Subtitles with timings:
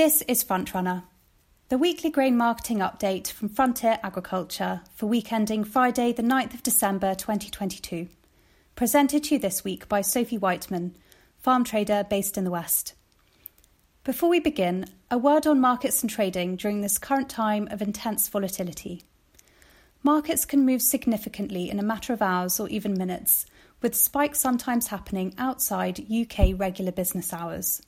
[0.00, 1.02] This is Frontrunner,
[1.68, 6.62] the weekly grain marketing update from Frontier Agriculture for week ending Friday, the 9th of
[6.62, 8.08] December 2022.
[8.74, 10.96] Presented to you this week by Sophie Whiteman,
[11.36, 12.94] farm trader based in the West.
[14.02, 18.26] Before we begin, a word on markets and trading during this current time of intense
[18.26, 19.02] volatility.
[20.02, 23.44] Markets can move significantly in a matter of hours or even minutes,
[23.82, 27.82] with spikes sometimes happening outside UK regular business hours.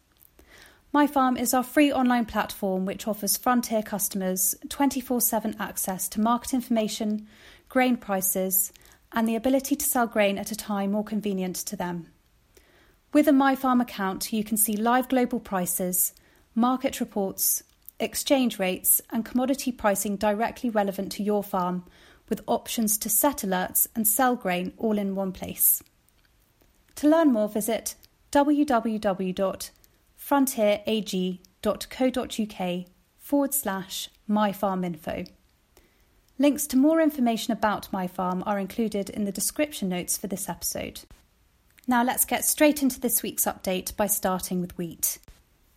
[0.94, 6.20] My Farm is our free online platform which offers Frontier customers 24 7 access to
[6.20, 7.26] market information,
[7.70, 8.74] grain prices,
[9.10, 12.08] and the ability to sell grain at a time more convenient to them.
[13.10, 16.12] With a MyFarm account, you can see live global prices,
[16.54, 17.62] market reports,
[17.98, 21.84] exchange rates, and commodity pricing directly relevant to your farm,
[22.28, 25.82] with options to set alerts and sell grain all in one place.
[26.96, 27.94] To learn more, visit
[28.30, 29.70] www
[30.22, 32.86] frontierag.co.uk
[33.18, 35.28] forward slash myfarminfo.
[36.38, 40.48] Links to more information about My Farm are included in the description notes for this
[40.48, 41.00] episode.
[41.86, 45.18] Now let's get straight into this week's update by starting with wheat.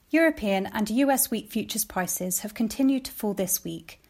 [0.10, 4.02] European and US wheat futures prices have continued to fall this week.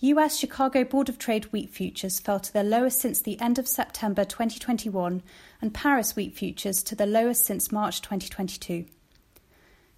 [0.00, 3.68] US Chicago Board of Trade wheat futures fell to their lowest since the end of
[3.68, 5.22] September 2021,
[5.60, 8.86] and Paris wheat futures to the lowest since March 2022.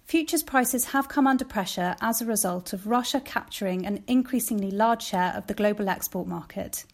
[0.05, 5.01] Futures prices have come under pressure as a result of Russia capturing an increasingly large
[5.01, 6.85] share of the global export market.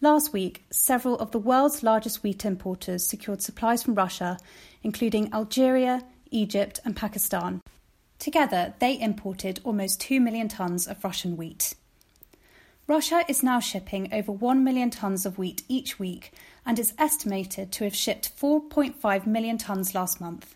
[0.00, 4.38] Last week, several of the world's largest wheat importers secured supplies from Russia,
[4.82, 7.60] including Algeria, Egypt, and Pakistan.
[8.18, 11.74] Together, they imported almost 2 million tonnes of Russian wheat.
[12.86, 16.32] Russia is now shipping over 1 million tonnes of wheat each week
[16.64, 20.54] and is estimated to have shipped 4.5 million tonnes last month.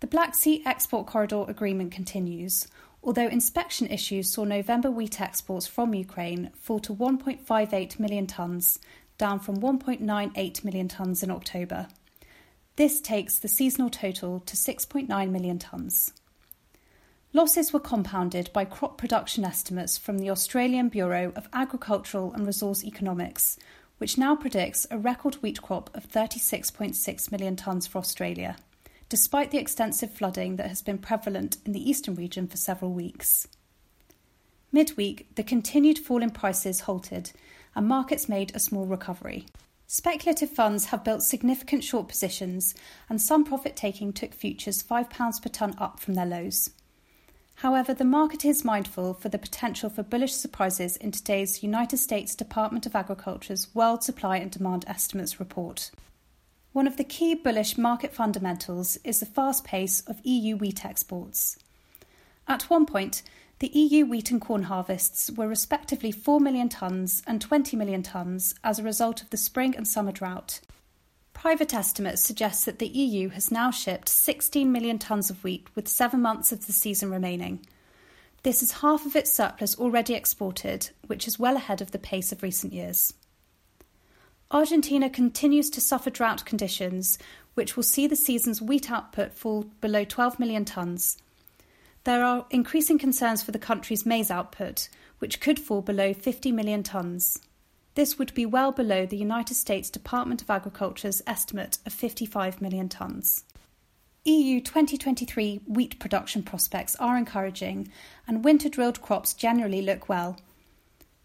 [0.00, 2.66] The Black Sea Export Corridor Agreement continues,
[3.02, 8.78] although inspection issues saw November wheat exports from Ukraine fall to 1.58 million tonnes,
[9.18, 11.86] down from 1.98 million tonnes in October.
[12.76, 16.12] This takes the seasonal total to 6.9 million tonnes.
[17.34, 22.84] Losses were compounded by crop production estimates from the Australian Bureau of Agricultural and Resource
[22.84, 23.58] Economics,
[23.98, 28.56] which now predicts a record wheat crop of 36.6 million tonnes for Australia
[29.10, 33.46] despite the extensive flooding that has been prevalent in the eastern region for several weeks.
[34.72, 37.32] Midweek, the continued fall in prices halted
[37.74, 39.46] and markets made a small recovery.
[39.86, 42.74] Speculative funds have built significant short positions,
[43.08, 46.70] and some profit taking took futures £5 per tonne up from their lows.
[47.56, 52.34] However, the market is mindful for the potential for bullish surprises in today's United States
[52.34, 55.90] Department of Agriculture's World Supply and Demand Estimates report.
[56.72, 61.58] One of the key bullish market fundamentals is the fast pace of EU wheat exports.
[62.46, 63.22] At one point,
[63.58, 68.54] the EU wheat and corn harvests were respectively 4 million tonnes and 20 million tonnes
[68.62, 70.60] as a result of the spring and summer drought.
[71.32, 75.88] Private estimates suggest that the EU has now shipped 16 million tonnes of wheat with
[75.88, 77.66] seven months of the season remaining.
[78.44, 82.30] This is half of its surplus already exported, which is well ahead of the pace
[82.30, 83.12] of recent years.
[84.52, 87.18] Argentina continues to suffer drought conditions,
[87.54, 91.16] which will see the season's wheat output fall below 12 million tonnes.
[92.02, 94.88] There are increasing concerns for the country's maize output,
[95.20, 97.38] which could fall below 50 million tonnes.
[97.94, 102.88] This would be well below the United States Department of Agriculture's estimate of 55 million
[102.88, 103.44] tonnes.
[104.24, 107.90] EU 2023 wheat production prospects are encouraging,
[108.26, 110.36] and winter drilled crops generally look well.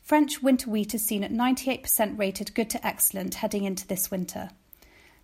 [0.05, 4.51] French winter wheat is seen at 98% rated good to excellent heading into this winter.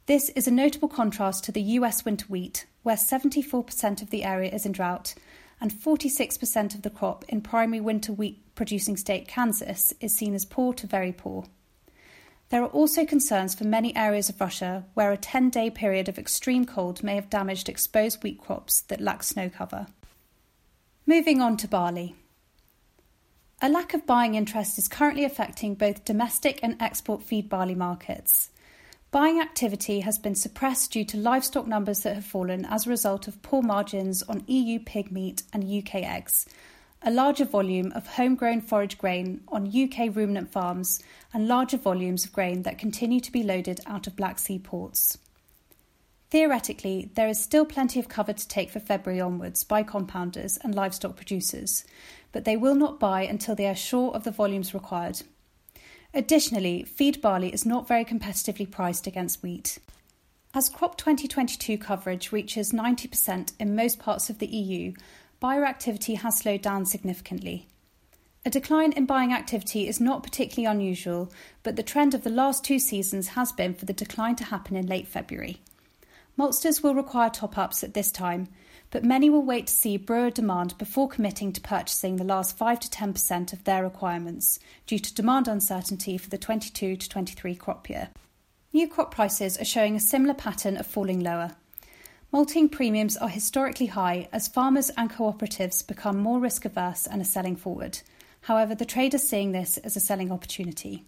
[0.08, 4.50] This is a notable contrast to the US winter wheat, where 74% of the area
[4.50, 5.14] is in drought
[5.62, 10.46] and 46% of the crop in primary winter wheat producing state Kansas is seen as
[10.46, 11.46] poor to very poor.
[12.50, 16.18] There are also concerns for many areas of Russia where a 10 day period of
[16.18, 19.86] extreme cold may have damaged exposed wheat crops that lack snow cover.
[21.06, 22.16] Moving on to barley.
[23.64, 28.50] A lack of buying interest is currently affecting both domestic and export feed barley markets.
[29.12, 33.28] Buying activity has been suppressed due to livestock numbers that have fallen as a result
[33.28, 36.48] of poor margins on EU pig meat and UK eggs,
[37.04, 42.34] a larger volume of homegrown forage grain on UK ruminant farms, and larger volumes of
[42.34, 45.20] grain that continue to be loaded out of Black Sea ports.
[46.32, 50.74] Theoretically, there is still plenty of cover to take for February onwards by compounders and
[50.74, 51.84] livestock producers,
[52.32, 55.24] but they will not buy until they are sure of the volumes required.
[56.14, 59.78] Additionally, feed barley is not very competitively priced against wheat.
[60.54, 64.94] As crop 2022 coverage reaches 90% in most parts of the EU,
[65.42, 67.68] buyer activity has slowed down significantly.
[68.46, 71.30] A decline in buying activity is not particularly unusual,
[71.62, 74.78] but the trend of the last two seasons has been for the decline to happen
[74.78, 75.60] in late February.
[76.42, 78.48] Maltsters will require top ups at this time,
[78.90, 82.80] but many will wait to see brewer demand before committing to purchasing the last 5
[82.80, 84.58] to 10% of their requirements
[84.88, 88.10] due to demand uncertainty for the 22 to 23 crop year.
[88.74, 91.52] New crop prices are showing a similar pattern of falling lower.
[92.32, 97.26] Malting premiums are historically high as farmers and cooperatives become more risk averse and are
[97.26, 98.00] selling forward.
[98.42, 101.06] However, the trade is seeing this as a selling opportunity.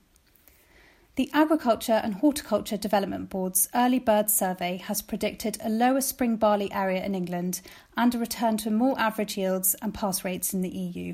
[1.15, 6.74] The Agriculture and Horticulture Development Board's Early Bird Survey has predicted a lower spring barley
[6.74, 7.62] area in England
[7.95, 11.13] and a return to more average yields and pass rates in the EU.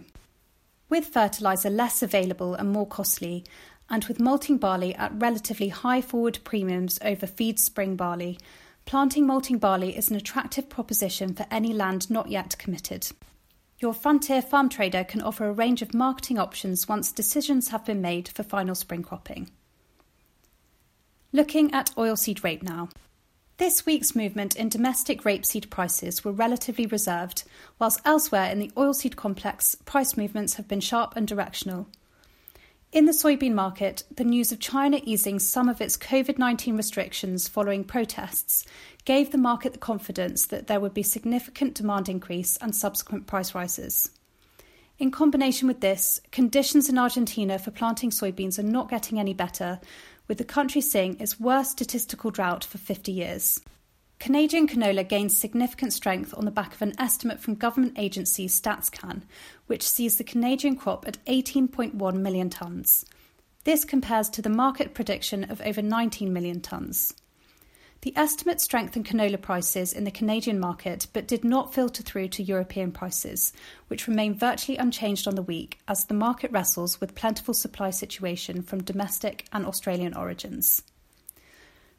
[0.88, 3.44] With fertiliser less available and more costly,
[3.90, 8.40] and with malting barley at relatively high forward premiums over feed spring barley,
[8.86, 13.10] planting malting barley is an attractive proposition for any land not yet committed.
[13.80, 18.00] Your Frontier farm trader can offer a range of marketing options once decisions have been
[18.00, 19.50] made for final spring cropping.
[21.32, 22.90] Looking at oilseed rape now.
[23.58, 27.44] This week's movement in domestic rapeseed prices were relatively reserved,
[27.78, 31.88] whilst elsewhere in the oilseed complex, price movements have been sharp and directional.
[32.92, 37.48] In the soybean market, the news of China easing some of its COVID 19 restrictions
[37.48, 38.66] following protests
[39.06, 43.54] gave the market the confidence that there would be significant demand increase and subsequent price
[43.54, 44.10] rises.
[44.98, 49.80] In combination with this, conditions in Argentina for planting soybeans are not getting any better,
[50.30, 53.60] with the country seeing its worst statistical drought for 50 years.
[54.20, 59.24] Canadian canola gains significant strength on the back of an estimate from government agency StatsCan,
[59.68, 63.06] which sees the Canadian crop at 18.1 million tonnes.
[63.64, 67.14] This compares to the market prediction of over 19 million tonnes.
[68.02, 72.44] The estimate strengthened canola prices in the Canadian market but did not filter through to
[72.44, 73.52] European prices,
[73.90, 78.62] which remain virtually unchanged on the week as the market wrestles with plentiful supply situation
[78.62, 80.84] from domestic and Australian origins.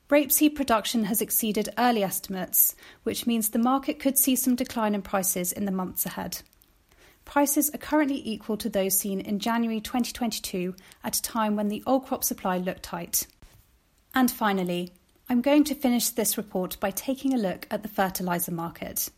[0.08, 5.02] Rapeseed production has exceeded early estimates, which means the market could see some decline in
[5.02, 6.40] prices in the months ahead.
[7.26, 10.74] Prices are currently equal to those seen in January 2022
[11.04, 13.26] at a time when the old crop supply looked tight.
[14.14, 14.94] And finally,
[15.30, 19.10] I'm going to finish this report by taking a look at the fertiliser market.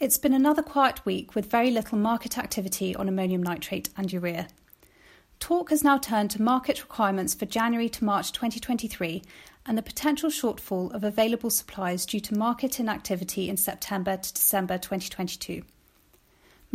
[0.00, 4.48] It's been another quiet week with very little market activity on ammonium nitrate and urea.
[5.40, 9.22] Talk has now turned to market requirements for January to March 2023
[9.66, 14.78] and the potential shortfall of available supplies due to market inactivity in September to December
[14.78, 15.64] 2022.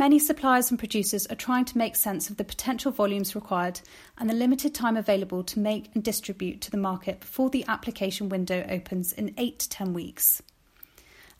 [0.00, 3.82] Many suppliers and producers are trying to make sense of the potential volumes required
[4.16, 8.30] and the limited time available to make and distribute to the market before the application
[8.30, 10.40] window opens in 8 to 10 weeks.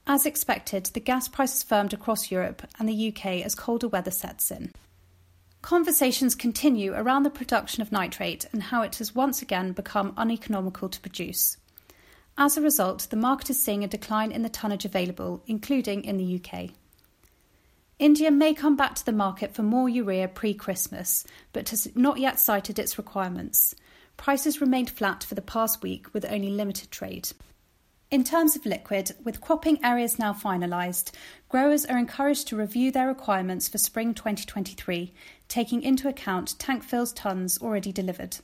[0.06, 4.50] As expected, the gas prices firmed across Europe and the UK as colder weather sets
[4.50, 4.72] in.
[5.62, 10.90] Conversations continue around the production of nitrate and how it has once again become uneconomical
[10.90, 11.56] to produce.
[12.36, 16.18] As a result, the market is seeing a decline in the tonnage available, including in
[16.18, 16.72] the UK.
[18.00, 22.16] India may come back to the market for more urea pre Christmas, but has not
[22.16, 23.74] yet cited its requirements.
[24.16, 27.28] Prices remained flat for the past week with only limited trade.
[28.10, 31.12] In terms of liquid, with cropping areas now finalised,
[31.50, 35.12] growers are encouraged to review their requirements for spring 2023,
[35.48, 38.38] taking into account tank fills tonnes already delivered.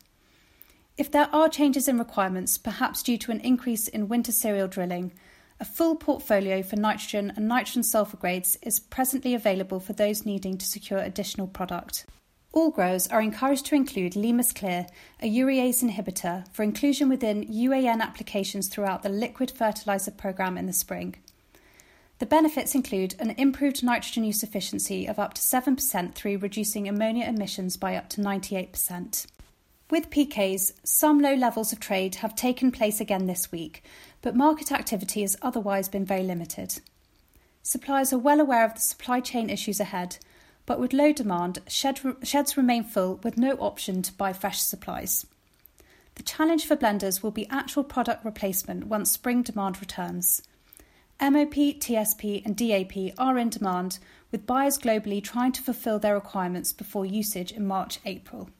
[0.99, 5.12] If there are changes in requirements, perhaps due to an increase in winter cereal drilling,
[5.59, 10.59] a full portfolio for nitrogen and nitrogen sulfur grades is presently available for those needing
[10.59, 12.05] to secure additional product.
[12.53, 14.87] All growers are encouraged to include Limus Clear,
[15.21, 20.73] a urease inhibitor, for inclusion within UAN applications throughout the liquid fertiliser programme in the
[20.73, 21.17] spring.
[22.19, 27.27] The benefits include an improved nitrogen use efficiency of up to 7% through reducing ammonia
[27.27, 29.27] emissions by up to 98%.
[29.90, 33.85] With PKs, some low levels of trade have taken place again this week,
[34.21, 36.81] but market activity has otherwise been very limited.
[37.62, 40.19] Suppliers are well aware of the supply chain issues ahead
[40.66, 45.25] but with low demand, shed, sheds remain full with no option to buy fresh supplies.
[46.16, 50.43] The challenge for blenders will be actual product replacement once spring demand returns.
[51.21, 53.99] MOP, TSP, and DAP are in demand,
[54.33, 58.50] with buyers globally trying to fulfill their requirements before usage in March April.